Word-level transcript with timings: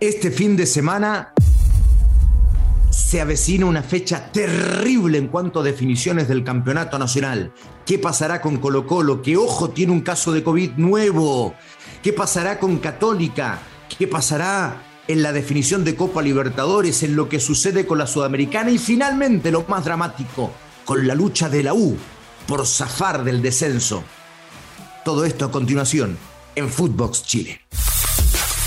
Este 0.00 0.32
fin 0.32 0.56
de 0.56 0.66
semana 0.66 1.32
se 2.90 3.20
avecina 3.20 3.66
una 3.66 3.82
fecha 3.82 4.32
terrible 4.32 5.18
en 5.18 5.28
cuanto 5.28 5.60
a 5.60 5.62
definiciones 5.62 6.26
del 6.26 6.42
campeonato 6.42 6.98
nacional. 6.98 7.52
¿Qué 7.86 7.98
pasará 8.00 8.40
con 8.40 8.56
Colo 8.56 8.86
Colo? 8.88 9.22
Que 9.22 9.36
ojo 9.36 9.70
tiene 9.70 9.92
un 9.92 10.00
caso 10.00 10.32
de 10.32 10.42
COVID 10.42 10.72
nuevo. 10.76 11.54
¿Qué 12.02 12.12
pasará 12.12 12.58
con 12.58 12.78
Católica? 12.78 13.60
¿Qué 13.96 14.08
pasará 14.08 14.82
en 15.06 15.22
la 15.22 15.32
definición 15.32 15.84
de 15.84 15.94
Copa 15.94 16.22
Libertadores? 16.22 17.04
En 17.04 17.14
lo 17.14 17.28
que 17.28 17.38
sucede 17.38 17.86
con 17.86 17.98
la 17.98 18.08
Sudamericana. 18.08 18.72
Y 18.72 18.78
finalmente, 18.78 19.52
lo 19.52 19.64
más 19.68 19.84
dramático, 19.84 20.50
con 20.84 21.06
la 21.06 21.14
lucha 21.14 21.48
de 21.48 21.62
la 21.62 21.72
U 21.72 21.96
por 22.48 22.66
zafar 22.66 23.22
del 23.22 23.40
descenso. 23.40 24.02
Todo 25.04 25.24
esto 25.24 25.44
a 25.44 25.52
continuación 25.52 26.18
en 26.56 26.68
Footbox 26.68 27.22
Chile. 27.22 27.60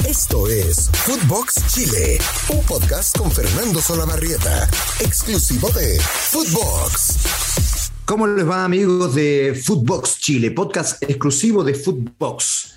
Esto 0.05 0.47
es 0.47 0.89
Footbox 0.93 1.55
Chile, 1.73 2.19
un 2.49 2.63
podcast 2.63 3.17
con 3.17 3.31
Fernando 3.31 3.81
Solabarrieta, 3.81 4.69
exclusivo 4.99 5.69
de 5.71 5.99
Footbox. 5.99 7.89
¿Cómo 8.05 8.27
les 8.27 8.47
va 8.47 8.63
amigos 8.63 9.15
de 9.15 9.59
Footbox 9.65 10.19
Chile, 10.19 10.51
podcast 10.51 11.01
exclusivo 11.03 11.63
de 11.63 11.73
Footbox? 11.73 12.75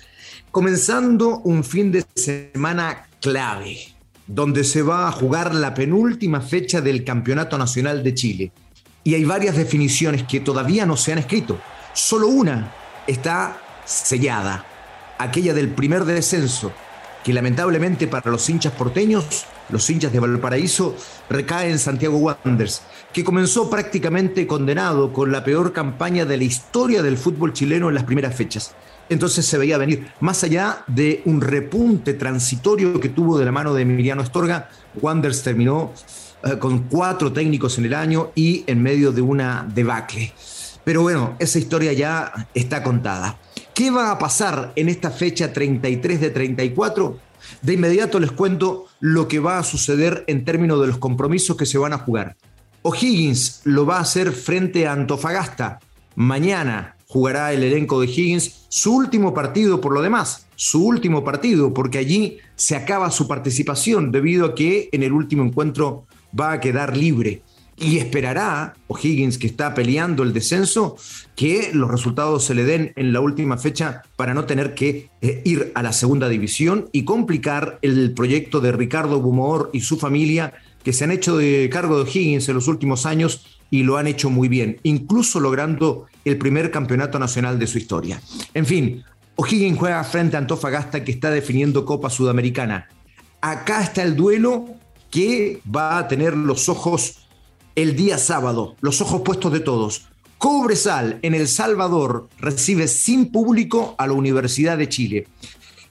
Comenzando 0.49 1.37
un 1.39 1.63
fin 1.63 1.91
de 1.91 2.03
semana 2.15 3.07
clave, 3.21 3.77
donde 4.25 4.63
se 4.63 4.81
va 4.81 5.07
a 5.07 5.11
jugar 5.11 5.53
la 5.53 5.73
penúltima 5.73 6.41
fecha 6.41 6.81
del 6.81 7.05
Campeonato 7.05 7.57
Nacional 7.57 8.03
de 8.03 8.15
Chile. 8.15 8.51
Y 9.03 9.13
hay 9.13 9.25
varias 9.25 9.55
definiciones 9.55 10.23
que 10.23 10.39
todavía 10.39 10.85
no 10.85 10.97
se 10.97 11.13
han 11.13 11.19
escrito. 11.19 11.61
Solo 11.93 12.27
una 12.27 12.73
está 13.07 13.61
sellada, 13.85 14.65
aquella 15.17 15.53
del 15.53 15.69
primer 15.69 16.03
descenso, 16.03 16.73
que 17.23 17.33
lamentablemente 17.33 18.07
para 18.07 18.31
los 18.31 18.49
hinchas 18.49 18.73
porteños, 18.73 19.45
los 19.69 19.89
hinchas 19.89 20.11
de 20.11 20.19
Valparaíso, 20.19 20.95
recae 21.29 21.69
en 21.69 21.79
Santiago 21.79 22.17
Wanderers, 22.17 22.81
que 23.13 23.23
comenzó 23.23 23.69
prácticamente 23.69 24.47
condenado 24.47 25.13
con 25.13 25.31
la 25.31 25.43
peor 25.43 25.73
campaña 25.73 26.25
de 26.25 26.37
la 26.37 26.43
historia 26.43 27.01
del 27.01 27.17
fútbol 27.17 27.53
chileno 27.53 27.89
en 27.89 27.95
las 27.95 28.03
primeras 28.03 28.35
fechas. 28.35 28.75
Entonces 29.09 29.45
se 29.45 29.57
veía 29.57 29.77
venir, 29.77 30.07
más 30.21 30.43
allá 30.43 30.83
de 30.87 31.21
un 31.25 31.41
repunte 31.41 32.13
transitorio 32.13 32.99
que 32.99 33.09
tuvo 33.09 33.37
de 33.37 33.45
la 33.45 33.51
mano 33.51 33.73
de 33.73 33.81
Emiliano 33.81 34.21
Estorga, 34.21 34.69
Wanderers 35.01 35.43
terminó 35.43 35.91
eh, 36.43 36.57
con 36.57 36.83
cuatro 36.83 37.31
técnicos 37.33 37.77
en 37.77 37.85
el 37.85 37.93
año 37.93 38.31
y 38.35 38.63
en 38.67 38.81
medio 38.81 39.11
de 39.11 39.21
una 39.21 39.67
debacle. 39.73 40.33
Pero 40.83 41.01
bueno, 41.03 41.35
esa 41.39 41.59
historia 41.59 41.93
ya 41.93 42.47
está 42.53 42.81
contada. 42.81 43.37
¿Qué 43.81 43.89
va 43.89 44.11
a 44.11 44.19
pasar 44.19 44.73
en 44.75 44.89
esta 44.89 45.09
fecha 45.09 45.51
33 45.51 46.21
de 46.21 46.29
34? 46.29 47.17
De 47.63 47.73
inmediato 47.73 48.19
les 48.19 48.31
cuento 48.31 48.85
lo 48.99 49.27
que 49.27 49.39
va 49.39 49.57
a 49.57 49.63
suceder 49.63 50.23
en 50.27 50.45
términos 50.45 50.79
de 50.81 50.85
los 50.85 50.99
compromisos 50.99 51.57
que 51.57 51.65
se 51.65 51.79
van 51.79 51.91
a 51.91 51.97
jugar. 51.97 52.37
O'Higgins 52.83 53.61
lo 53.63 53.87
va 53.87 53.97
a 53.97 54.01
hacer 54.01 54.33
frente 54.33 54.85
a 54.85 54.91
Antofagasta. 54.91 55.79
Mañana 56.13 56.95
jugará 57.07 57.53
el 57.53 57.63
elenco 57.63 57.99
de 57.99 58.05
Higgins 58.05 58.67
su 58.69 58.95
último 58.95 59.33
partido 59.33 59.81
por 59.81 59.93
lo 59.93 60.03
demás, 60.03 60.45
su 60.55 60.85
último 60.85 61.23
partido, 61.23 61.73
porque 61.73 61.97
allí 61.97 62.37
se 62.55 62.75
acaba 62.75 63.09
su 63.09 63.27
participación 63.27 64.11
debido 64.11 64.45
a 64.45 64.53
que 64.53 64.89
en 64.91 65.01
el 65.01 65.11
último 65.11 65.41
encuentro 65.41 66.05
va 66.39 66.51
a 66.51 66.59
quedar 66.59 66.95
libre 66.95 67.41
y 67.81 67.97
esperará 67.97 68.75
O'Higgins, 68.87 69.39
que 69.39 69.47
está 69.47 69.73
peleando 69.73 70.21
el 70.21 70.33
descenso, 70.33 70.97
que 71.35 71.71
los 71.73 71.89
resultados 71.89 72.43
se 72.43 72.53
le 72.53 72.63
den 72.63 72.93
en 72.95 73.11
la 73.11 73.21
última 73.21 73.57
fecha 73.57 74.03
para 74.15 74.35
no 74.35 74.45
tener 74.45 74.75
que 74.75 75.09
eh, 75.21 75.41
ir 75.43 75.71
a 75.73 75.81
la 75.81 75.91
segunda 75.91 76.29
división 76.29 76.87
y 76.91 77.03
complicar 77.03 77.79
el 77.81 78.13
proyecto 78.13 78.61
de 78.61 78.71
Ricardo 78.71 79.19
Bumor 79.19 79.71
y 79.73 79.81
su 79.81 79.97
familia, 79.97 80.53
que 80.83 80.93
se 80.93 81.05
han 81.05 81.11
hecho 81.11 81.35
de 81.37 81.69
cargo 81.71 81.97
de 81.97 82.03
O'Higgins 82.03 82.47
en 82.47 82.55
los 82.55 82.67
últimos 82.67 83.07
años 83.07 83.59
y 83.71 83.83
lo 83.83 83.97
han 83.97 84.05
hecho 84.05 84.29
muy 84.29 84.47
bien, 84.47 84.79
incluso 84.83 85.39
logrando 85.39 86.05
el 86.23 86.37
primer 86.37 86.69
campeonato 86.69 87.17
nacional 87.17 87.57
de 87.57 87.65
su 87.65 87.79
historia. 87.79 88.21
En 88.53 88.67
fin, 88.67 89.03
O'Higgins 89.37 89.79
juega 89.79 90.03
frente 90.03 90.35
a 90.35 90.39
Antofagasta, 90.39 91.03
que 91.03 91.11
está 91.11 91.31
definiendo 91.31 91.83
Copa 91.83 92.11
Sudamericana. 92.11 92.89
Acá 93.41 93.81
está 93.81 94.03
el 94.03 94.15
duelo 94.15 94.65
que 95.09 95.61
va 95.75 95.97
a 95.97 96.07
tener 96.07 96.37
los 96.37 96.69
ojos 96.69 97.21
el 97.75 97.95
día 97.95 98.17
sábado, 98.17 98.75
los 98.81 99.01
ojos 99.01 99.21
puestos 99.21 99.51
de 99.53 99.59
todos. 99.59 100.07
Cobresal 100.37 101.19
en 101.21 101.35
El 101.35 101.47
Salvador 101.47 102.27
recibe 102.39 102.87
sin 102.87 103.31
público 103.31 103.95
a 103.97 104.07
la 104.07 104.13
Universidad 104.13 104.77
de 104.77 104.89
Chile. 104.89 105.27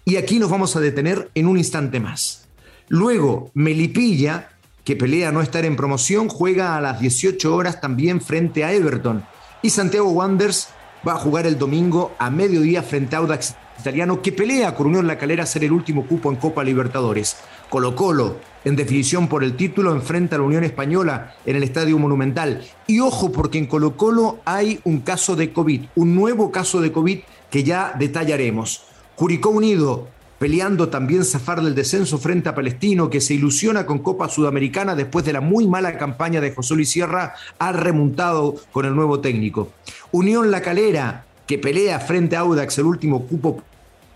Y 0.04 0.16
aquí 0.16 0.38
nos 0.38 0.50
vamos 0.50 0.76
a 0.76 0.80
detener 0.80 1.30
en 1.34 1.46
un 1.46 1.56
instante 1.56 2.00
más. 2.00 2.48
Luego, 2.88 3.50
Melipilla, 3.54 4.50
que 4.84 4.96
pelea 4.96 5.30
no 5.30 5.40
estar 5.40 5.64
en 5.64 5.76
promoción, 5.76 6.28
juega 6.28 6.76
a 6.76 6.80
las 6.80 7.00
18 7.00 7.54
horas 7.54 7.80
también 7.80 8.20
frente 8.20 8.64
a 8.64 8.72
Everton. 8.72 9.24
Y 9.62 9.70
Santiago 9.70 10.10
Wanderers 10.10 10.68
va 11.06 11.12
a 11.12 11.18
jugar 11.18 11.46
el 11.46 11.58
domingo 11.58 12.14
a 12.18 12.30
mediodía 12.30 12.82
frente 12.82 13.16
a 13.16 13.20
Audax 13.20 13.54
Italiano, 13.78 14.20
que 14.20 14.32
pelea 14.32 14.74
con 14.74 14.88
Unión 14.88 15.06
La 15.06 15.16
Calera 15.16 15.44
a 15.44 15.46
ser 15.46 15.64
el 15.64 15.72
último 15.72 16.06
cupo 16.06 16.30
en 16.30 16.36
Copa 16.36 16.64
Libertadores. 16.64 17.36
Colo 17.70 17.94
Colo, 17.94 18.36
en 18.64 18.76
definición 18.76 19.28
por 19.28 19.42
el 19.42 19.56
título, 19.56 19.92
enfrenta 19.92 20.36
a 20.36 20.38
la 20.38 20.44
Unión 20.44 20.64
Española 20.64 21.34
en 21.46 21.56
el 21.56 21.62
Estadio 21.62 21.98
Monumental. 21.98 22.62
Y 22.86 23.00
ojo, 23.00 23.32
porque 23.32 23.58
en 23.58 23.66
Colo 23.66 23.96
Colo 23.96 24.40
hay 24.44 24.80
un 24.84 25.00
caso 25.00 25.36
de 25.36 25.52
COVID, 25.52 25.82
un 25.96 26.14
nuevo 26.14 26.50
caso 26.50 26.80
de 26.80 26.92
COVID 26.92 27.20
que 27.50 27.64
ya 27.64 27.94
detallaremos. 27.98 28.84
Curicó 29.16 29.50
Unido 29.50 30.08
peleando 30.38 30.88
también 30.88 31.22
zafar 31.22 31.60
del 31.60 31.74
descenso 31.74 32.16
frente 32.16 32.48
a 32.48 32.54
Palestino, 32.54 33.10
que 33.10 33.20
se 33.20 33.34
ilusiona 33.34 33.84
con 33.84 33.98
Copa 33.98 34.30
Sudamericana 34.30 34.94
después 34.94 35.22
de 35.26 35.34
la 35.34 35.42
muy 35.42 35.68
mala 35.68 35.98
campaña 35.98 36.40
de 36.40 36.54
José 36.54 36.74
Luis 36.74 36.88
Sierra, 36.88 37.34
ha 37.58 37.72
remontado 37.72 38.54
con 38.72 38.86
el 38.86 38.96
nuevo 38.96 39.20
técnico. 39.20 39.68
Unión 40.12 40.50
La 40.50 40.62
Calera, 40.62 41.26
que 41.46 41.58
pelea 41.58 42.00
frente 42.00 42.36
a 42.36 42.40
Audax 42.40 42.78
el 42.78 42.86
último 42.86 43.26
cupo 43.26 43.62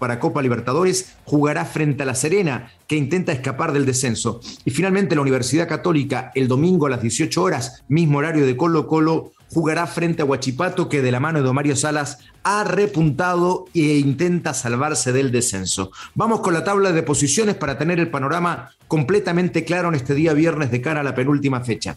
para 0.04 0.20
Copa 0.20 0.42
Libertadores, 0.42 1.14
jugará 1.24 1.64
frente 1.64 2.02
a 2.02 2.06
La 2.06 2.14
Serena, 2.14 2.70
que 2.86 2.94
intenta 2.94 3.32
escapar 3.32 3.72
del 3.72 3.86
descenso. 3.86 4.38
Y 4.66 4.70
finalmente 4.70 5.14
la 5.14 5.22
Universidad 5.22 5.66
Católica, 5.66 6.30
el 6.34 6.46
domingo 6.46 6.84
a 6.84 6.90
las 6.90 7.00
18 7.00 7.42
horas, 7.42 7.82
mismo 7.88 8.18
horario 8.18 8.44
de 8.44 8.54
Colo 8.54 8.86
Colo, 8.86 9.32
jugará 9.48 9.86
frente 9.86 10.20
a 10.20 10.26
Huachipato, 10.26 10.90
que 10.90 11.00
de 11.00 11.10
la 11.10 11.20
mano 11.20 11.42
de 11.42 11.50
Mario 11.54 11.74
Salas 11.74 12.18
ha 12.42 12.64
repuntado 12.64 13.64
e 13.72 13.96
intenta 13.96 14.52
salvarse 14.52 15.14
del 15.14 15.32
descenso. 15.32 15.90
Vamos 16.14 16.40
con 16.40 16.52
la 16.52 16.64
tabla 16.64 16.92
de 16.92 17.02
posiciones 17.02 17.54
para 17.54 17.78
tener 17.78 17.98
el 17.98 18.10
panorama 18.10 18.72
completamente 18.86 19.64
claro 19.64 19.88
en 19.88 19.94
este 19.94 20.14
día 20.14 20.34
viernes 20.34 20.70
de 20.70 20.82
cara 20.82 21.00
a 21.00 21.04
la 21.04 21.14
penúltima 21.14 21.62
fecha. 21.62 21.96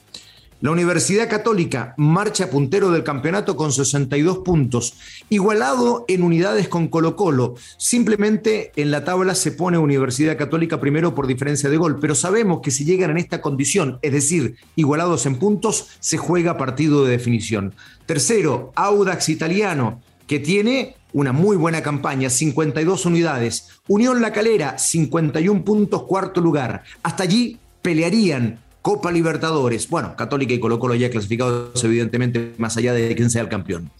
La 0.59 0.71
Universidad 0.71 1.29
Católica 1.29 1.93
marcha 1.97 2.49
puntero 2.49 2.89
del 2.89 3.03
campeonato 3.03 3.55
con 3.55 3.71
62 3.71 4.39
puntos, 4.39 4.95
igualado 5.29 6.03
en 6.07 6.23
unidades 6.23 6.67
con 6.67 6.87
Colo 6.87 7.15
Colo. 7.15 7.53
Simplemente 7.77 8.71
en 8.75 8.89
la 8.89 9.03
tabla 9.03 9.35
se 9.35 9.51
pone 9.51 9.77
Universidad 9.77 10.35
Católica 10.35 10.79
primero 10.79 11.13
por 11.13 11.27
diferencia 11.27 11.69
de 11.69 11.77
gol, 11.77 11.99
pero 11.99 12.15
sabemos 12.15 12.61
que 12.63 12.71
si 12.71 12.85
llegan 12.85 13.11
en 13.11 13.17
esta 13.17 13.39
condición, 13.39 13.99
es 14.01 14.11
decir, 14.11 14.55
igualados 14.75 15.27
en 15.27 15.35
puntos, 15.35 15.89
se 15.99 16.17
juega 16.17 16.57
partido 16.57 17.05
de 17.05 17.11
definición. 17.11 17.75
Tercero, 18.07 18.71
Audax 18.75 19.29
Italiano, 19.29 20.01
que 20.25 20.39
tiene 20.39 20.95
una 21.13 21.33
muy 21.33 21.55
buena 21.55 21.83
campaña, 21.83 22.31
52 22.31 23.05
unidades. 23.05 23.67
Unión 23.87 24.23
La 24.23 24.33
Calera, 24.33 24.79
51 24.79 25.63
puntos, 25.63 26.01
cuarto 26.05 26.41
lugar. 26.41 26.81
Hasta 27.03 27.21
allí 27.21 27.59
pelearían 27.83 28.59
Copa 28.87 29.11
Libertadores. 29.11 29.89
Bueno, 29.89 30.15
Católica 30.15 30.53
y 30.53 30.61
Colo 30.61 30.79
Colo 30.79 30.95
ya 30.95 31.09
clasificados, 31.09 31.83
evidentemente, 31.83 32.53
más 32.57 32.77
allá 32.77 32.93
de 32.93 33.13
quién 33.17 33.29
sea 33.29 33.41
el 33.41 33.49
campeón. 33.49 33.91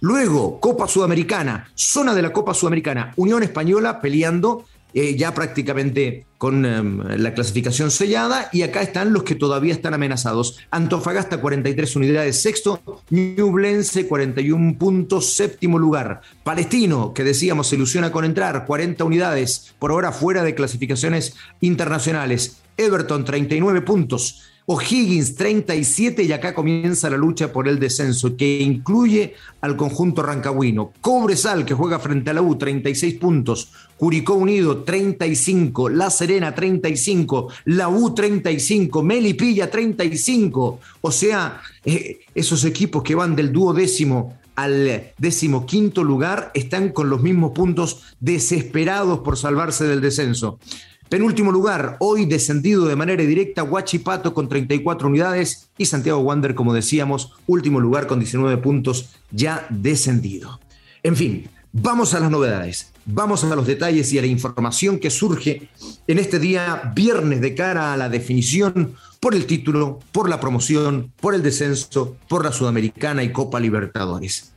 Luego, 0.00 0.60
Copa 0.60 0.86
Sudamericana, 0.86 1.68
zona 1.74 2.14
de 2.14 2.22
la 2.22 2.32
Copa 2.32 2.54
Sudamericana, 2.54 3.12
Unión 3.16 3.42
Española 3.42 4.00
peleando 4.00 4.64
eh, 4.94 5.16
ya 5.16 5.34
prácticamente 5.34 6.25
con 6.38 6.64
em, 6.66 7.00
la 7.16 7.34
clasificación 7.34 7.90
sellada 7.90 8.48
y 8.52 8.62
acá 8.62 8.82
están 8.82 9.12
los 9.12 9.22
que 9.22 9.34
todavía 9.34 9.72
están 9.72 9.94
amenazados. 9.94 10.58
Antofagasta 10.70 11.40
43 11.40 11.96
unidades 11.96 12.42
sexto, 12.42 12.80
Ñublense 13.10 14.06
41 14.06 14.78
puntos 14.78 15.34
séptimo 15.34 15.78
lugar. 15.78 16.20
Palestino, 16.44 17.14
que 17.14 17.24
decíamos 17.24 17.68
se 17.68 17.76
ilusiona 17.76 18.12
con 18.12 18.24
entrar, 18.24 18.66
40 18.66 19.04
unidades, 19.04 19.74
por 19.78 19.90
ahora 19.90 20.12
fuera 20.12 20.42
de 20.42 20.54
clasificaciones 20.54 21.34
internacionales. 21.60 22.58
Everton 22.76 23.24
39 23.24 23.80
puntos, 23.80 24.42
O'Higgins 24.68 25.36
37 25.36 26.24
y 26.24 26.32
acá 26.32 26.52
comienza 26.52 27.08
la 27.08 27.16
lucha 27.16 27.52
por 27.52 27.68
el 27.68 27.78
descenso 27.78 28.36
que 28.36 28.60
incluye 28.60 29.34
al 29.60 29.76
conjunto 29.76 30.24
rancagüino. 30.24 30.92
Cobresal 31.00 31.64
que 31.64 31.74
juega 31.74 32.00
frente 32.00 32.30
a 32.30 32.34
la 32.34 32.42
U 32.42 32.56
36 32.56 33.14
puntos, 33.14 33.70
Curicó 33.96 34.34
Unido 34.34 34.82
35, 34.82 35.88
La 35.88 36.10
Serena 36.10 36.52
35, 36.52 37.48
la 37.66 37.88
U 37.88 38.12
35, 38.12 39.04
Melipilla 39.04 39.70
35. 39.70 40.80
O 41.00 41.12
sea, 41.12 41.60
eh, 41.84 42.18
esos 42.34 42.64
equipos 42.64 43.04
que 43.04 43.14
van 43.14 43.36
del 43.36 43.52
duodécimo 43.52 44.36
al 44.56 45.12
décimo 45.18 45.66
quinto 45.66 46.02
lugar 46.02 46.50
están 46.54 46.88
con 46.88 47.08
los 47.08 47.22
mismos 47.22 47.52
puntos 47.52 48.02
desesperados 48.20 49.20
por 49.20 49.36
salvarse 49.36 49.84
del 49.84 50.00
descenso. 50.00 50.58
Penúltimo 51.08 51.52
lugar, 51.52 51.96
hoy 52.00 52.26
descendido 52.26 52.86
de 52.86 52.96
manera 52.96 53.22
directa 53.22 53.62
Huachipato 53.62 54.34
con 54.34 54.48
34 54.48 55.06
unidades 55.06 55.68
y 55.78 55.86
Santiago 55.86 56.18
Wander, 56.18 56.56
como 56.56 56.74
decíamos, 56.74 57.32
último 57.46 57.78
lugar 57.78 58.08
con 58.08 58.18
19 58.18 58.56
puntos 58.56 59.10
ya 59.30 59.68
descendido. 59.70 60.58
En 61.04 61.14
fin, 61.14 61.48
vamos 61.72 62.12
a 62.12 62.18
las 62.18 62.28
novedades, 62.28 62.92
vamos 63.04 63.44
a 63.44 63.54
los 63.54 63.68
detalles 63.68 64.12
y 64.12 64.18
a 64.18 64.22
la 64.22 64.26
información 64.26 64.98
que 64.98 65.10
surge 65.10 65.68
en 66.08 66.18
este 66.18 66.40
día 66.40 66.92
viernes 66.96 67.40
de 67.40 67.54
cara 67.54 67.92
a 67.92 67.96
la 67.96 68.08
definición 68.08 68.96
por 69.20 69.36
el 69.36 69.46
título, 69.46 70.00
por 70.10 70.28
la 70.28 70.40
promoción, 70.40 71.12
por 71.20 71.36
el 71.36 71.42
descenso, 71.42 72.16
por 72.28 72.44
la 72.44 72.50
Sudamericana 72.50 73.22
y 73.22 73.30
Copa 73.30 73.60
Libertadores. 73.60 74.52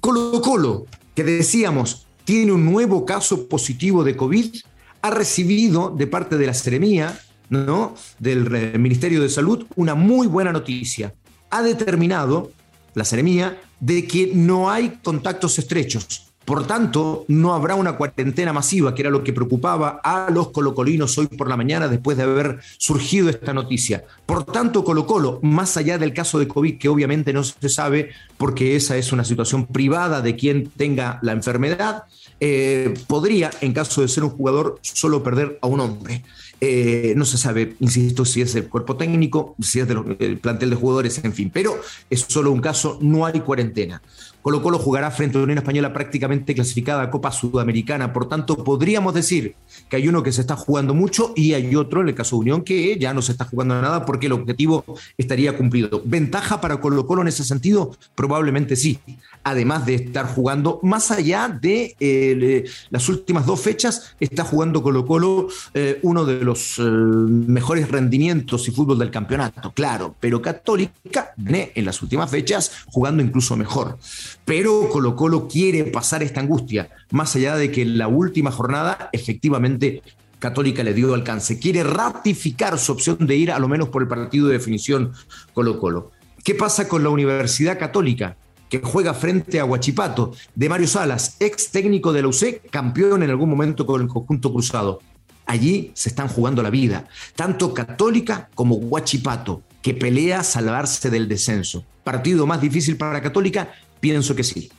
Colo 0.00 0.40
Colo, 0.40 0.86
que 1.14 1.22
decíamos 1.22 2.08
tiene 2.24 2.52
un 2.52 2.64
nuevo 2.64 3.04
caso 3.04 3.48
positivo 3.48 4.04
de 4.04 4.16
COVID, 4.16 4.54
ha 5.02 5.10
recibido 5.10 5.90
de 5.90 6.06
parte 6.06 6.36
de 6.36 6.46
la 6.46 6.54
Seremía, 6.54 7.18
¿no? 7.48 7.94
del 8.18 8.78
Ministerio 8.78 9.20
de 9.22 9.28
Salud, 9.28 9.66
una 9.76 9.94
muy 9.94 10.26
buena 10.26 10.52
noticia. 10.52 11.14
Ha 11.50 11.62
determinado 11.62 12.52
la 12.94 13.04
Seremía 13.04 13.60
de 13.80 14.06
que 14.06 14.32
no 14.34 14.70
hay 14.70 14.98
contactos 15.02 15.58
estrechos. 15.58 16.30
Por 16.44 16.66
tanto, 16.66 17.26
no 17.28 17.54
habrá 17.54 17.76
una 17.76 17.96
cuarentena 17.96 18.52
masiva, 18.52 18.94
que 18.94 19.02
era 19.02 19.10
lo 19.10 19.22
que 19.22 19.32
preocupaba 19.32 20.00
a 20.02 20.30
los 20.30 20.48
colocolinos 20.48 21.16
hoy 21.16 21.28
por 21.28 21.48
la 21.48 21.56
mañana 21.56 21.86
después 21.86 22.16
de 22.16 22.24
haber 22.24 22.58
surgido 22.76 23.28
esta 23.28 23.52
noticia. 23.52 24.04
Por 24.26 24.44
tanto, 24.44 24.82
Colo 24.82 25.06
Colo, 25.06 25.38
más 25.42 25.76
allá 25.76 25.96
del 25.96 26.12
caso 26.12 26.38
de 26.38 26.48
COVID, 26.48 26.78
que 26.78 26.88
obviamente 26.88 27.32
no 27.32 27.44
se 27.44 27.68
sabe 27.68 28.10
porque 28.36 28.74
esa 28.74 28.96
es 28.96 29.12
una 29.12 29.24
situación 29.24 29.66
privada 29.66 30.22
de 30.22 30.34
quien 30.34 30.70
tenga 30.70 31.20
la 31.22 31.32
enfermedad, 31.32 32.04
eh, 32.40 32.94
podría, 33.06 33.50
en 33.60 33.72
caso 33.72 34.00
de 34.00 34.08
ser 34.08 34.24
un 34.24 34.30
jugador, 34.30 34.78
solo 34.82 35.22
perder 35.22 35.58
a 35.62 35.66
un 35.66 35.80
hombre. 35.80 36.24
Eh, 36.62 37.14
no 37.16 37.24
se 37.24 37.38
sabe, 37.38 37.74
insisto, 37.80 38.26
si 38.26 38.42
es 38.42 38.54
el 38.54 38.68
cuerpo 38.68 38.96
técnico, 38.96 39.54
si 39.60 39.80
es 39.80 39.88
del 39.88 40.38
plantel 40.38 40.70
de 40.70 40.76
jugadores, 40.76 41.22
en 41.24 41.32
fin, 41.32 41.50
pero 41.52 41.80
es 42.10 42.26
solo 42.28 42.52
un 42.52 42.60
caso, 42.60 42.98
no 43.00 43.24
hay 43.24 43.40
cuarentena. 43.40 44.02
Colo 44.42 44.62
Colo 44.62 44.78
jugará 44.78 45.10
frente 45.10 45.36
a 45.36 45.38
una 45.40 45.44
Unión 45.44 45.58
Española 45.58 45.92
prácticamente 45.92 46.54
clasificada 46.54 47.02
a 47.02 47.10
Copa 47.10 47.30
Sudamericana, 47.30 48.12
por 48.12 48.28
tanto 48.28 48.64
podríamos 48.64 49.12
decir 49.12 49.54
que 49.88 49.96
hay 49.96 50.08
uno 50.08 50.22
que 50.22 50.32
se 50.32 50.40
está 50.40 50.56
jugando 50.56 50.94
mucho 50.94 51.32
y 51.36 51.52
hay 51.52 51.74
otro, 51.76 52.00
en 52.00 52.08
el 52.08 52.14
caso 52.14 52.36
de 52.36 52.40
Unión, 52.40 52.62
que 52.62 52.98
ya 52.98 53.12
no 53.12 53.20
se 53.20 53.32
está 53.32 53.44
jugando 53.44 53.80
nada 53.80 54.06
porque 54.06 54.26
el 54.26 54.32
objetivo 54.32 54.84
estaría 55.18 55.56
cumplido. 55.56 56.02
¿Ventaja 56.04 56.60
para 56.60 56.80
Colo 56.80 57.06
Colo 57.06 57.22
en 57.22 57.28
ese 57.28 57.44
sentido? 57.44 57.94
Probablemente 58.14 58.76
sí, 58.76 58.98
además 59.42 59.86
de 59.86 59.94
estar 59.94 60.26
jugando 60.26 60.80
más 60.82 61.10
allá 61.10 61.48
de 61.48 61.96
eh, 61.98 62.64
las 62.90 63.08
últimas 63.08 63.46
dos 63.46 63.60
fechas, 63.60 64.14
está 64.20 64.44
jugando 64.44 64.82
Colo 64.82 65.06
Colo 65.06 65.48
eh, 65.74 65.98
uno 66.02 66.24
de 66.24 66.44
los 66.44 66.78
eh, 66.78 66.82
mejores 66.82 67.90
rendimientos 67.90 68.68
y 68.68 68.70
fútbol 68.70 68.98
del 68.98 69.10
campeonato, 69.10 69.72
claro, 69.72 70.14
pero 70.20 70.42
Católica 70.42 71.34
en 71.46 71.84
las 71.84 72.02
últimas 72.02 72.30
fechas 72.30 72.84
jugando 72.86 73.22
incluso 73.22 73.56
mejor. 73.56 73.98
Pero 74.44 74.88
Colo 74.88 75.16
Colo 75.16 75.48
quiere 75.48 75.84
pasar 75.84 76.22
esta 76.22 76.40
angustia, 76.40 76.90
más 77.10 77.34
allá 77.36 77.56
de 77.56 77.70
que 77.70 77.82
en 77.82 77.98
la 77.98 78.08
última 78.08 78.50
jornada 78.50 79.08
efectivamente 79.12 80.02
Católica 80.38 80.82
le 80.82 80.94
dio 80.94 81.14
alcance. 81.14 81.58
Quiere 81.58 81.84
ratificar 81.84 82.78
su 82.78 82.92
opción 82.92 83.18
de 83.20 83.36
ir 83.36 83.52
a 83.52 83.58
lo 83.58 83.68
menos 83.68 83.90
por 83.90 84.02
el 84.02 84.08
partido 84.08 84.48
de 84.48 84.54
definición 84.54 85.12
Colo 85.52 85.78
Colo. 85.78 86.10
¿Qué 86.42 86.54
pasa 86.54 86.88
con 86.88 87.02
la 87.02 87.10
Universidad 87.10 87.78
Católica? 87.78 88.36
Que 88.70 88.80
juega 88.82 89.12
frente 89.12 89.60
a 89.60 89.66
Huachipato, 89.66 90.32
de 90.54 90.68
Mario 90.70 90.86
Salas, 90.86 91.36
ex 91.40 91.70
técnico 91.70 92.14
de 92.14 92.22
la 92.22 92.28
UC, 92.28 92.70
campeón 92.70 93.22
en 93.22 93.28
algún 93.28 93.50
momento 93.50 93.84
con 93.84 94.00
el 94.00 94.08
conjunto 94.08 94.50
cruzado. 94.50 95.00
Allí 95.44 95.90
se 95.92 96.08
están 96.08 96.28
jugando 96.28 96.62
la 96.62 96.70
vida, 96.70 97.06
tanto 97.36 97.74
Católica 97.74 98.48
como 98.54 98.76
Huachipato, 98.76 99.62
que 99.82 99.92
pelea 99.92 100.42
salvarse 100.44 101.10
del 101.10 101.28
descenso. 101.28 101.84
Partido 102.04 102.46
más 102.46 102.62
difícil 102.62 102.96
para 102.96 103.20
Católica, 103.20 103.70
Pienso 104.00 104.34
que 104.34 104.42
sí, 104.42 104.70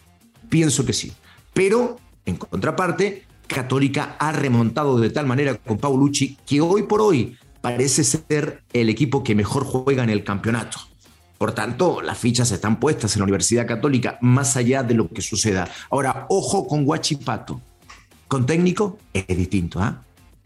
pienso 0.49 0.83
que 0.83 0.93
sí. 0.93 1.13
Pero, 1.53 1.99
en 2.25 2.37
contraparte, 2.37 3.23
Católica 3.47 4.15
ha 4.19 4.31
remontado 4.31 4.99
de 4.99 5.11
tal 5.11 5.27
manera 5.27 5.55
con 5.55 5.77
Paulucci 5.77 6.37
que 6.45 6.59
hoy 6.59 6.83
por 6.83 7.01
hoy 7.01 7.37
parece 7.61 8.03
ser 8.03 8.63
el 8.73 8.89
equipo 8.89 9.23
que 9.23 9.35
mejor 9.35 9.63
juega 9.63 10.03
en 10.03 10.09
el 10.09 10.23
campeonato. 10.23 10.79
Por 11.41 11.53
tanto, 11.53 12.03
las 12.03 12.19
fichas 12.19 12.51
están 12.51 12.79
puestas 12.79 13.15
en 13.15 13.21
la 13.21 13.23
Universidad 13.23 13.65
Católica, 13.65 14.19
más 14.21 14.57
allá 14.57 14.83
de 14.83 14.93
lo 14.93 15.09
que 15.09 15.23
suceda. 15.23 15.67
Ahora, 15.89 16.27
ojo 16.29 16.67
con 16.67 16.85
Guachipato. 16.85 17.59
Con 18.27 18.45
técnico 18.45 18.99
es 19.11 19.25
distinto, 19.25 19.79
¿ah? 19.79 20.03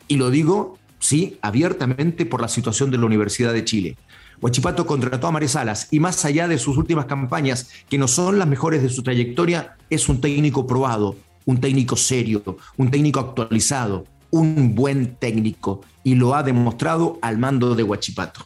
Y 0.08 0.16
lo 0.16 0.30
digo, 0.30 0.80
sí, 1.00 1.38
abiertamente 1.42 2.26
por 2.26 2.40
la 2.40 2.48
situación 2.48 2.92
de 2.92 2.98
la 2.98 3.08
Universidad 3.08 3.52
de 3.52 3.66
Chile. 3.66 3.98
Huachipato 4.40 4.86
contrató 4.86 5.28
a 5.28 5.32
María 5.34 5.50
Salas 5.50 5.90
y 5.92 6.00
más 6.00 6.24
allá 6.24 6.48
de 6.48 6.58
sus 6.58 6.78
últimas 6.78 7.08
campañas, 7.08 7.72
que 7.90 7.98
no 7.98 8.08
son 8.08 8.40
las 8.40 8.48
mejores 8.48 8.82
de 8.82 8.88
su 8.88 9.04
trayectoria, 9.04 9.76
es 9.90 10.08
un 10.08 10.22
técnico 10.22 10.66
probado, 10.66 11.18
un 11.44 11.60
técnico 11.60 11.98
serio, 11.98 12.42
un 12.78 12.90
técnico 12.90 13.20
actualizado, 13.20 14.06
un 14.32 14.74
buen 14.76 15.18
técnico 15.18 15.82
y 16.06 16.16
lo 16.16 16.36
ha 16.36 16.44
demostrado 16.44 17.20
al 17.22 17.38
mando 17.38 17.76
de 17.76 17.84
Huachipato. 17.84 18.46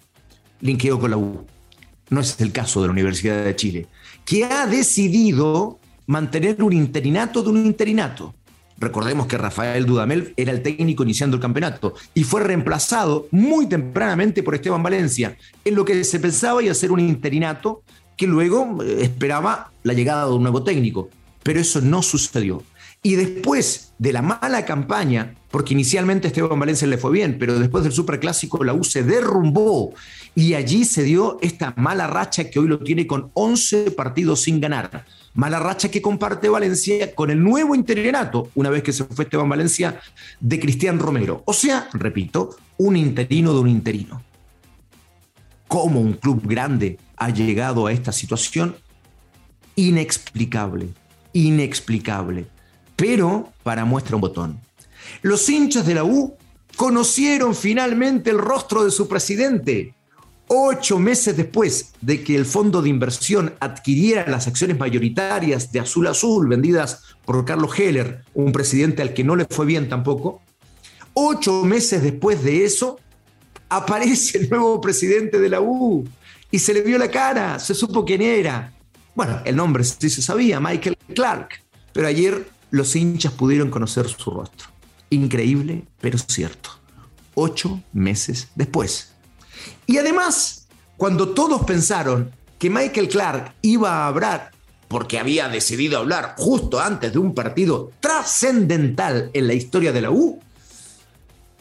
Linkeo 0.61 0.99
con 0.99 1.11
la 1.11 1.17
U. 1.17 1.45
No 2.09 2.21
es 2.21 2.39
el 2.41 2.51
caso 2.51 2.81
de 2.81 2.87
la 2.87 2.93
Universidad 2.93 3.43
de 3.43 3.55
Chile, 3.55 3.87
que 4.25 4.45
ha 4.45 4.65
decidido 4.65 5.79
mantener 6.07 6.61
un 6.63 6.73
interinato 6.73 7.43
de 7.43 7.49
un 7.49 7.65
interinato. 7.65 8.33
Recordemos 8.79 9.27
que 9.27 9.37
Rafael 9.37 9.85
Dudamel 9.85 10.33
era 10.37 10.51
el 10.51 10.63
técnico 10.63 11.03
iniciando 11.03 11.35
el 11.35 11.41
campeonato 11.41 11.93
y 12.13 12.23
fue 12.23 12.41
reemplazado 12.41 13.27
muy 13.31 13.67
tempranamente 13.67 14.41
por 14.41 14.55
Esteban 14.55 14.81
Valencia, 14.81 15.37
en 15.65 15.75
lo 15.75 15.83
que 15.83 16.03
se 16.03 16.19
pensaba 16.19 16.61
a 16.61 16.73
ser 16.73 16.91
un 16.91 17.01
interinato 17.01 17.83
que 18.15 18.25
luego 18.25 18.81
eh, 18.83 19.03
esperaba 19.03 19.71
la 19.83 19.93
llegada 19.93 20.25
de 20.25 20.33
un 20.33 20.43
nuevo 20.43 20.63
técnico. 20.63 21.09
Pero 21.43 21.59
eso 21.59 21.81
no 21.81 22.01
sucedió. 22.01 22.63
Y 23.01 23.15
después 23.15 23.93
de 23.97 24.11
la 24.11 24.21
mala 24.21 24.65
campaña, 24.65 25.35
porque 25.51 25.73
inicialmente 25.73 26.27
Esteban 26.27 26.59
Valencia 26.59 26.87
le 26.87 26.97
fue 26.97 27.11
bien, 27.11 27.37
pero 27.39 27.57
después 27.57 27.83
del 27.83 27.93
Superclásico 27.93 28.63
la 28.63 28.73
U 28.73 28.83
se 28.83 29.03
derrumbó 29.03 29.93
y 30.35 30.53
allí 30.53 30.83
se 30.83 31.03
dio 31.03 31.37
esta 31.41 31.73
mala 31.77 32.07
racha 32.07 32.49
que 32.49 32.59
hoy 32.59 32.67
lo 32.67 32.79
tiene 32.79 33.07
con 33.07 33.31
11 33.33 33.91
partidos 33.91 34.41
sin 34.41 34.59
ganar. 34.59 35.05
Mala 35.33 35.59
racha 35.59 35.89
que 35.89 36.01
comparte 36.01 36.49
Valencia 36.49 37.15
con 37.15 37.29
el 37.31 37.41
nuevo 37.41 37.73
interinato, 37.73 38.49
una 38.55 38.69
vez 38.69 38.83
que 38.83 38.91
se 38.91 39.05
fue 39.05 39.23
Esteban 39.23 39.47
Valencia, 39.47 39.99
de 40.41 40.59
Cristian 40.59 40.99
Romero. 40.99 41.43
O 41.45 41.53
sea, 41.53 41.89
repito, 41.93 42.57
un 42.77 42.97
interino 42.97 43.53
de 43.53 43.59
un 43.59 43.69
interino. 43.69 44.21
¿Cómo 45.69 46.01
un 46.01 46.13
club 46.13 46.41
grande 46.45 46.97
ha 47.15 47.29
llegado 47.29 47.87
a 47.87 47.93
esta 47.93 48.11
situación? 48.11 48.75
Inexplicable, 49.75 50.89
inexplicable. 51.31 52.47
Pero 52.99 53.51
para 53.63 53.85
muestra 53.85 54.15
un 54.15 54.21
botón. 54.21 54.59
Los 55.23 55.49
hinchas 55.49 55.85
de 55.87 55.95
la 55.95 56.03
U 56.03 56.35
conocieron 56.75 57.55
finalmente 57.55 58.29
el 58.29 58.37
rostro 58.37 58.83
de 58.83 58.91
su 58.91 59.07
presidente, 59.07 59.95
Ocho 60.51 60.97
meses 60.97 61.37
después 61.37 61.91
de 62.01 62.23
que 62.23 62.35
el 62.35 62.43
fondo 62.43 62.81
de 62.81 62.89
inversión 62.89 63.53
adquiriera 63.59 64.25
las 64.27 64.47
acciones 64.47 64.79
mayoritarias 64.79 65.71
de 65.71 65.79
Azul 65.79 66.07
Azul 66.07 66.47
vendidas 66.47 67.03
por 67.23 67.45
Carlos 67.45 67.77
Heller, 67.77 68.23
un 68.33 68.51
presidente 68.51 69.03
al 69.03 69.13
que 69.13 69.23
no 69.23 69.35
le 69.35 69.45
fue 69.45 69.67
bien 69.67 69.87
tampoco, 69.87 70.41
ocho 71.13 71.63
meses 71.63 72.01
después 72.01 72.43
de 72.43 72.65
eso, 72.65 72.99
aparece 73.69 74.39
el 74.39 74.49
nuevo 74.49 74.81
presidente 74.81 75.39
de 75.39 75.49
la 75.49 75.61
U 75.61 76.03
y 76.49 76.57
se 76.57 76.73
le 76.73 76.81
vio 76.81 76.97
la 76.97 77.11
cara, 77.11 77.59
se 77.59 77.75
supo 77.75 78.03
quién 78.03 78.23
era. 78.23 78.73
Bueno, 79.13 79.41
el 79.45 79.55
nombre 79.55 79.83
sí 79.83 80.09
se 80.09 80.23
sabía, 80.23 80.59
Michael 80.59 80.97
Clark, 81.13 81.61
pero 81.93 82.07
ayer 82.07 82.49
los 82.71 82.95
hinchas 82.95 83.33
pudieron 83.33 83.69
conocer 83.69 84.07
su 84.07 84.31
rostro. 84.31 84.69
Increíble, 85.09 85.83
pero 86.01 86.17
cierto. 86.17 86.71
Ocho 87.35 87.81
meses 87.93 88.49
después. 88.55 89.13
Y 89.85 89.97
además, 89.97 90.67
cuando 90.97 91.29
todos 91.29 91.63
pensaron 91.63 92.31
que 92.57 92.69
Michael 92.69 93.07
Clark 93.07 93.53
iba 93.61 94.03
a 94.03 94.07
hablar, 94.07 94.51
porque 94.87 95.19
había 95.19 95.47
decidido 95.49 95.99
hablar 95.99 96.35
justo 96.37 96.79
antes 96.79 97.13
de 97.13 97.19
un 97.19 97.33
partido 97.33 97.91
trascendental 97.99 99.29
en 99.33 99.47
la 99.47 99.53
historia 99.53 99.91
de 99.91 100.01
la 100.01 100.11
U, 100.11 100.39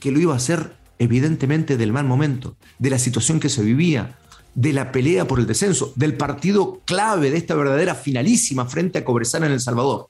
que 0.01 0.11
lo 0.11 0.19
iba 0.19 0.35
a 0.35 0.39
hacer 0.39 0.77
evidentemente 0.99 1.77
del 1.77 1.93
mal 1.93 2.07
momento, 2.07 2.57
de 2.79 2.91
la 2.91 2.99
situación 2.99 3.39
que 3.39 3.49
se 3.49 3.63
vivía, 3.63 4.19
de 4.55 4.73
la 4.73 4.91
pelea 4.91 5.29
por 5.29 5.39
el 5.39 5.47
descenso, 5.47 5.93
del 5.95 6.17
partido 6.17 6.81
clave 6.85 7.31
de 7.31 7.37
esta 7.37 7.55
verdadera 7.55 7.95
finalísima 7.95 8.67
frente 8.67 8.99
a 8.99 9.05
Cobresal 9.05 9.45
en 9.45 9.53
El 9.53 9.61
Salvador. 9.61 10.09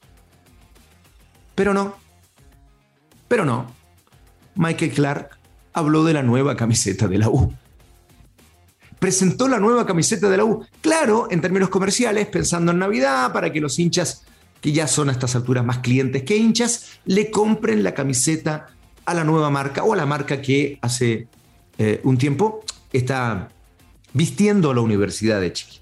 Pero 1.58 1.74
no, 1.74 1.96
pero 3.26 3.44
no. 3.44 3.66
Michael 4.54 4.92
Clark 4.92 5.30
habló 5.72 6.04
de 6.04 6.12
la 6.12 6.22
nueva 6.22 6.54
camiseta 6.54 7.08
de 7.08 7.18
la 7.18 7.28
U 7.28 7.52
presentó 9.00 9.48
la 9.48 9.58
nueva 9.58 9.84
camiseta 9.84 10.28
de 10.28 10.36
la 10.36 10.44
U. 10.44 10.64
Claro, 10.80 11.28
en 11.30 11.40
términos 11.40 11.68
comerciales, 11.68 12.26
pensando 12.26 12.72
en 12.72 12.78
Navidad, 12.78 13.32
para 13.32 13.52
que 13.52 13.60
los 13.60 13.78
hinchas, 13.78 14.24
que 14.60 14.72
ya 14.72 14.86
son 14.86 15.08
a 15.08 15.12
estas 15.12 15.34
alturas 15.34 15.64
más 15.64 15.78
clientes 15.78 16.22
que 16.22 16.36
hinchas, 16.36 17.00
le 17.04 17.30
compren 17.30 17.82
la 17.82 17.92
camiseta 17.94 18.68
a 19.04 19.14
la 19.14 19.24
nueva 19.24 19.50
marca 19.50 19.82
o 19.82 19.92
a 19.92 19.96
la 19.96 20.06
marca 20.06 20.40
que 20.40 20.78
hace 20.82 21.26
eh, 21.78 22.00
un 22.04 22.18
tiempo 22.18 22.64
está 22.92 23.48
vistiendo 24.12 24.70
a 24.70 24.74
la 24.74 24.80
Universidad 24.80 25.40
de 25.40 25.52
Chile. 25.52 25.80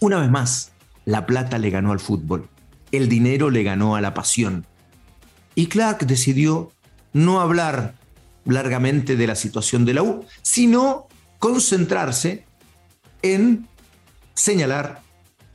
Una 0.00 0.20
vez 0.20 0.30
más, 0.30 0.72
la 1.04 1.26
plata 1.26 1.58
le 1.58 1.70
ganó 1.70 1.92
al 1.92 2.00
fútbol, 2.00 2.48
el 2.92 3.08
dinero 3.08 3.50
le 3.50 3.62
ganó 3.62 3.96
a 3.96 4.00
la 4.00 4.14
pasión. 4.14 4.66
Y 5.54 5.66
Clark 5.66 6.06
decidió 6.06 6.72
no 7.12 7.40
hablar 7.40 7.94
largamente 8.44 9.16
de 9.16 9.26
la 9.26 9.34
situación 9.34 9.84
de 9.84 9.94
la 9.94 10.02
U, 10.02 10.24
sino 10.42 11.06
concentrarse 11.38 12.44
en 13.22 13.66
señalar, 14.34 15.02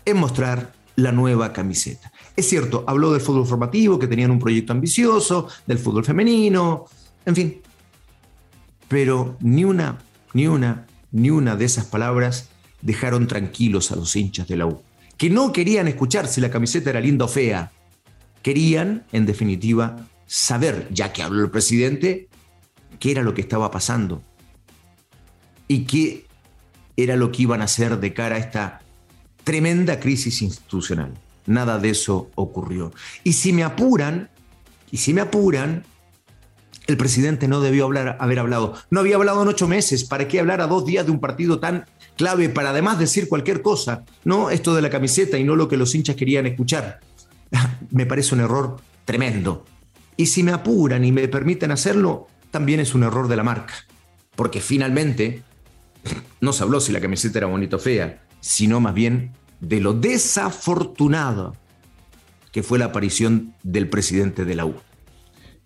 en 0.05 0.17
mostrar 0.17 0.73
la 0.95 1.11
nueva 1.11 1.53
camiseta. 1.53 2.11
Es 2.35 2.49
cierto, 2.49 2.83
habló 2.87 3.11
del 3.11 3.21
fútbol 3.21 3.47
formativo, 3.47 3.99
que 3.99 4.07
tenían 4.07 4.31
un 4.31 4.39
proyecto 4.39 4.73
ambicioso, 4.73 5.47
del 5.65 5.79
fútbol 5.79 6.05
femenino, 6.05 6.85
en 7.25 7.35
fin. 7.35 7.61
Pero 8.87 9.37
ni 9.39 9.63
una, 9.63 9.99
ni 10.33 10.47
una, 10.47 10.85
ni 11.11 11.29
una 11.29 11.55
de 11.55 11.65
esas 11.65 11.85
palabras 11.85 12.49
dejaron 12.81 13.27
tranquilos 13.27 13.91
a 13.91 13.95
los 13.95 14.15
hinchas 14.15 14.47
de 14.47 14.57
la 14.57 14.65
U, 14.65 14.81
que 15.17 15.29
no 15.29 15.53
querían 15.53 15.87
escuchar 15.87 16.27
si 16.27 16.41
la 16.41 16.49
camiseta 16.51 16.89
era 16.89 16.99
linda 16.99 17.25
o 17.25 17.27
fea. 17.27 17.71
Querían, 18.41 19.05
en 19.11 19.25
definitiva, 19.25 20.07
saber, 20.25 20.87
ya 20.91 21.13
que 21.13 21.23
habló 21.23 21.43
el 21.43 21.51
presidente, 21.51 22.27
qué 22.99 23.11
era 23.11 23.23
lo 23.23 23.33
que 23.33 23.41
estaba 23.41 23.71
pasando 23.71 24.21
y 25.67 25.85
qué 25.85 26.25
era 26.97 27.15
lo 27.15 27.31
que 27.31 27.43
iban 27.43 27.61
a 27.61 27.65
hacer 27.65 27.99
de 27.99 28.13
cara 28.13 28.35
a 28.35 28.39
esta 28.39 28.81
tremenda 29.43 29.99
crisis 29.99 30.41
institucional. 30.41 31.13
Nada 31.45 31.79
de 31.79 31.89
eso 31.89 32.31
ocurrió. 32.35 32.91
Y 33.23 33.33
si 33.33 33.53
me 33.53 33.63
apuran, 33.63 34.29
y 34.91 34.97
si 34.97 35.13
me 35.13 35.21
apuran, 35.21 35.83
el 36.87 36.97
presidente 36.97 37.47
no 37.47 37.61
debió 37.61 37.85
hablar, 37.85 38.17
haber 38.19 38.39
hablado. 38.39 38.75
No 38.89 38.99
había 38.99 39.15
hablado 39.15 39.41
en 39.41 39.47
ocho 39.47 39.67
meses. 39.67 40.03
¿Para 40.03 40.27
qué 40.27 40.39
hablar 40.39 40.61
a 40.61 40.67
dos 40.67 40.85
días 40.85 41.05
de 41.05 41.11
un 41.11 41.19
partido 41.19 41.59
tan 41.59 41.85
clave 42.15 42.49
para 42.49 42.69
además 42.69 42.99
decir 42.99 43.27
cualquier 43.27 43.61
cosa? 43.61 44.03
No 44.23 44.49
esto 44.49 44.73
de 44.75 44.81
la 44.81 44.89
camiseta 44.89 45.37
y 45.37 45.43
no 45.43 45.55
lo 45.55 45.67
que 45.67 45.77
los 45.77 45.93
hinchas 45.95 46.15
querían 46.15 46.45
escuchar. 46.45 46.99
me 47.91 48.05
parece 48.05 48.35
un 48.35 48.41
error 48.41 48.77
tremendo. 49.05 49.65
Y 50.17 50.27
si 50.27 50.43
me 50.43 50.51
apuran 50.51 51.03
y 51.03 51.11
me 51.11 51.27
permiten 51.27 51.71
hacerlo, 51.71 52.27
también 52.51 52.79
es 52.79 52.93
un 52.93 53.03
error 53.03 53.27
de 53.27 53.35
la 53.35 53.43
marca. 53.43 53.73
Porque 54.35 54.61
finalmente 54.61 55.43
no 56.41 56.53
se 56.53 56.63
habló 56.63 56.79
si 56.79 56.91
la 56.91 57.01
camiseta 57.01 57.39
era 57.39 57.47
bonita 57.47 57.77
o 57.77 57.79
fea, 57.79 58.23
sino 58.39 58.79
más 58.79 58.93
bien 58.93 59.31
de 59.59 59.79
lo 59.79 59.93
desafortunado 59.93 61.55
que 62.51 62.63
fue 62.63 62.77
la 62.77 62.85
aparición 62.85 63.55
del 63.63 63.89
presidente 63.89 64.45
de 64.45 64.55
la 64.55 64.65
U. 64.65 64.75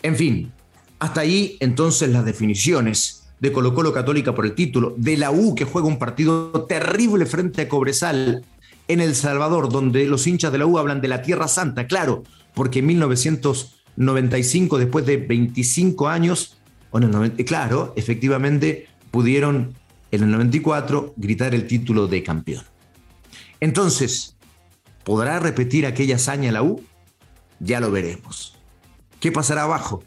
En 0.02 0.16
fin, 0.16 0.54
hasta 1.00 1.22
ahí 1.22 1.58
entonces 1.60 2.10
las 2.10 2.24
definiciones 2.24 3.17
de 3.40 3.52
Colo 3.52 3.74
Colo 3.74 3.94
Católica 3.94 4.34
por 4.34 4.46
el 4.46 4.56
título, 4.56 4.94
de 4.98 5.18
la 5.18 5.32
U 5.32 5.56
que 5.56 5.66
juega 5.66 5.88
un 5.88 6.00
partido 6.00 6.66
terrible 6.68 7.26
frente 7.26 7.64
a 7.64 7.70
Cobresal 7.70 8.44
en 8.88 9.02
El 9.02 9.16
Salvador, 9.16 9.70
donde 9.70 10.06
los 10.06 10.26
hinchas 10.28 10.52
de 10.52 10.58
la 10.58 10.66
U 10.66 10.78
hablan 10.78 11.02
de 11.02 11.08
la 11.08 11.22
Tierra 11.22 11.48
Santa, 11.48 11.88
claro, 11.88 12.24
porque 12.54 12.80
en 12.80 12.88
1995, 12.88 14.78
después 14.78 15.06
de 15.06 15.18
25 15.18 16.08
años, 16.08 16.58
claro, 17.46 17.94
efectivamente 17.96 18.88
pudieron 19.12 19.76
en 20.12 20.24
el 20.24 20.32
94 20.32 21.14
gritar 21.18 21.54
el 21.54 21.68
título 21.68 22.08
de 22.08 22.24
campeón. 22.24 22.64
Entonces, 23.60 24.36
¿podrá 25.04 25.40
repetir 25.40 25.86
aquella 25.86 26.16
hazaña 26.16 26.52
la 26.52 26.64
U? 26.64 26.82
Ya 27.60 27.80
lo 27.80 27.92
veremos. 27.92 28.56
¿Qué 29.20 29.32
pasará 29.32 29.64
abajo? 29.64 30.04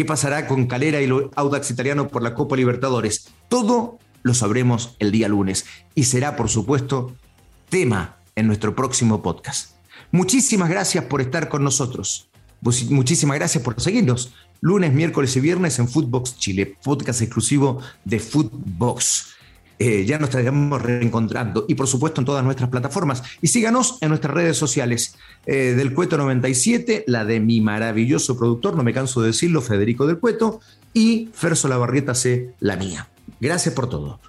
¿Qué 0.00 0.06
pasará 0.06 0.46
con 0.46 0.66
Calera 0.66 0.98
y 1.02 1.04
el 1.04 1.28
Audax 1.36 1.70
Italiano 1.70 2.08
por 2.08 2.22
la 2.22 2.34
Copa 2.34 2.56
Libertadores? 2.56 3.28
Todo 3.50 3.98
lo 4.22 4.32
sabremos 4.32 4.96
el 4.98 5.12
día 5.12 5.28
lunes 5.28 5.66
y 5.94 6.04
será, 6.04 6.36
por 6.36 6.48
supuesto, 6.48 7.14
tema 7.68 8.16
en 8.34 8.46
nuestro 8.46 8.74
próximo 8.74 9.20
podcast. 9.20 9.72
Muchísimas 10.10 10.70
gracias 10.70 11.04
por 11.04 11.20
estar 11.20 11.50
con 11.50 11.62
nosotros. 11.62 12.30
Muchísimas 12.62 13.36
gracias 13.36 13.62
por 13.62 13.78
seguirnos 13.78 14.32
lunes, 14.62 14.90
miércoles 14.94 15.36
y 15.36 15.40
viernes 15.40 15.78
en 15.78 15.86
Footbox 15.86 16.38
Chile, 16.38 16.78
podcast 16.82 17.20
exclusivo 17.20 17.82
de 18.06 18.20
Footbox. 18.20 19.34
Eh, 19.82 20.04
ya 20.04 20.18
nos 20.18 20.28
estaremos 20.28 20.82
reencontrando 20.82 21.64
y 21.66 21.74
por 21.74 21.86
supuesto 21.86 22.20
en 22.20 22.26
todas 22.26 22.44
nuestras 22.44 22.68
plataformas. 22.68 23.22
Y 23.40 23.48
síganos 23.48 23.96
en 24.02 24.10
nuestras 24.10 24.34
redes 24.34 24.58
sociales 24.58 25.16
eh, 25.46 25.72
del 25.74 25.94
Cueto 25.94 26.18
97, 26.18 27.04
la 27.06 27.24
de 27.24 27.40
mi 27.40 27.62
maravilloso 27.62 28.36
productor, 28.36 28.76
no 28.76 28.82
me 28.82 28.92
canso 28.92 29.22
de 29.22 29.28
decirlo, 29.28 29.62
Federico 29.62 30.06
del 30.06 30.18
Cueto, 30.18 30.60
y 30.92 31.30
Ferso 31.32 31.66
Lavarrieta 31.66 32.14
C, 32.14 32.50
la 32.60 32.76
mía. 32.76 33.08
Gracias 33.40 33.74
por 33.74 33.88
todo. 33.88 34.20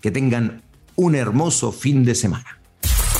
Que 0.00 0.12
tengan 0.12 0.62
un 0.94 1.16
hermoso 1.16 1.72
fin 1.72 2.04
de 2.04 2.14
semana. 2.14 2.60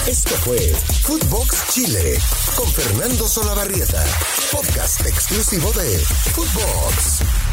Esto 0.06 0.37
fue 0.37 0.58
Footbox 1.02 1.75
Chile 1.75 2.16
con 2.54 2.68
Fernando 2.68 3.26
Solabarrieta, 3.26 4.04
podcast 4.52 5.04
exclusivo 5.04 5.73
de 5.73 5.99
Footbox. 6.32 7.45